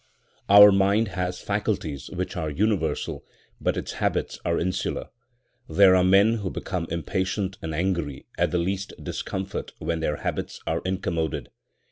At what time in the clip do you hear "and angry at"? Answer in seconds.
7.61-8.49